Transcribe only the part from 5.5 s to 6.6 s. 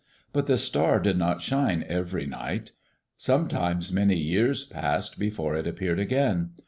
it appeared again.